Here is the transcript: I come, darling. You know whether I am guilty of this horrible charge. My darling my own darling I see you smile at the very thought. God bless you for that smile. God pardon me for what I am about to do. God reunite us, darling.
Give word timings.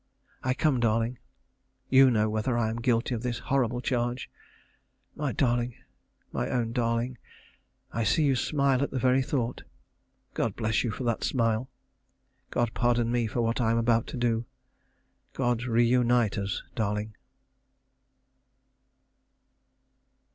I 0.43 0.55
come, 0.55 0.79
darling. 0.79 1.19
You 1.87 2.09
know 2.09 2.27
whether 2.27 2.57
I 2.57 2.71
am 2.71 2.81
guilty 2.81 3.13
of 3.13 3.21
this 3.21 3.37
horrible 3.37 3.81
charge. 3.81 4.31
My 5.15 5.31
darling 5.31 5.75
my 6.31 6.49
own 6.49 6.71
darling 6.71 7.19
I 7.91 8.03
see 8.03 8.23
you 8.23 8.35
smile 8.35 8.81
at 8.81 8.89
the 8.89 8.97
very 8.97 9.21
thought. 9.21 9.61
God 10.33 10.55
bless 10.55 10.83
you 10.83 10.89
for 10.89 11.03
that 11.03 11.23
smile. 11.23 11.69
God 12.49 12.73
pardon 12.73 13.11
me 13.11 13.27
for 13.27 13.41
what 13.43 13.61
I 13.61 13.69
am 13.69 13.77
about 13.77 14.07
to 14.07 14.17
do. 14.17 14.45
God 15.33 15.65
reunite 15.65 16.35
us, 16.35 16.63
darling. 16.73 17.13